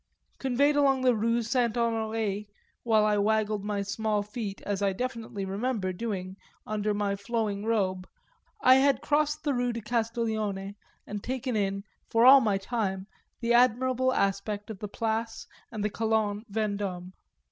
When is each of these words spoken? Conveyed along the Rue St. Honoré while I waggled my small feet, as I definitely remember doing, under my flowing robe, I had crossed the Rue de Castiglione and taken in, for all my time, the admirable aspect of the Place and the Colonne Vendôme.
Conveyed 0.39 0.75
along 0.75 1.01
the 1.03 1.13
Rue 1.13 1.43
St. 1.43 1.75
Honoré 1.75 2.47
while 2.81 3.05
I 3.05 3.19
waggled 3.19 3.63
my 3.63 3.83
small 3.83 4.23
feet, 4.23 4.59
as 4.63 4.81
I 4.81 4.93
definitely 4.93 5.45
remember 5.45 5.93
doing, 5.93 6.37
under 6.65 6.91
my 6.91 7.15
flowing 7.15 7.65
robe, 7.65 8.07
I 8.61 8.77
had 8.77 9.01
crossed 9.03 9.43
the 9.43 9.53
Rue 9.53 9.71
de 9.71 9.81
Castiglione 9.81 10.73
and 11.05 11.23
taken 11.23 11.55
in, 11.55 11.83
for 12.09 12.25
all 12.25 12.41
my 12.41 12.57
time, 12.57 13.05
the 13.41 13.53
admirable 13.53 14.11
aspect 14.11 14.71
of 14.71 14.79
the 14.79 14.87
Place 14.87 15.45
and 15.71 15.85
the 15.85 15.89
Colonne 15.91 16.45
Vendôme. 16.51 17.11